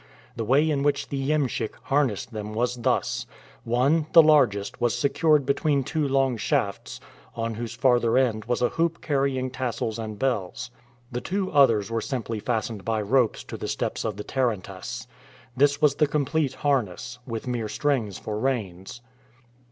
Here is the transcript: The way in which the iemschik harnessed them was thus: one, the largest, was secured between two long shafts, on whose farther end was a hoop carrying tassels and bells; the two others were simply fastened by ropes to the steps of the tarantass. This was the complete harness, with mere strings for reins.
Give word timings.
The 0.35 0.43
way 0.43 0.67
in 0.67 0.81
which 0.81 1.09
the 1.09 1.29
iemschik 1.29 1.75
harnessed 1.83 2.33
them 2.33 2.55
was 2.55 2.77
thus: 2.77 3.27
one, 3.63 4.07
the 4.13 4.23
largest, 4.23 4.81
was 4.81 4.97
secured 4.97 5.45
between 5.45 5.83
two 5.83 6.07
long 6.07 6.37
shafts, 6.37 6.99
on 7.35 7.53
whose 7.53 7.75
farther 7.75 8.17
end 8.17 8.45
was 8.45 8.63
a 8.63 8.69
hoop 8.69 9.01
carrying 9.01 9.51
tassels 9.51 9.99
and 9.99 10.17
bells; 10.17 10.71
the 11.11 11.21
two 11.21 11.51
others 11.51 11.91
were 11.91 12.01
simply 12.01 12.39
fastened 12.39 12.83
by 12.83 12.99
ropes 12.99 13.43
to 13.43 13.57
the 13.57 13.67
steps 13.67 14.03
of 14.03 14.17
the 14.17 14.23
tarantass. 14.23 15.05
This 15.55 15.83
was 15.83 15.93
the 15.93 16.07
complete 16.07 16.55
harness, 16.55 17.19
with 17.27 17.45
mere 17.45 17.69
strings 17.69 18.17
for 18.17 18.39
reins. 18.39 19.01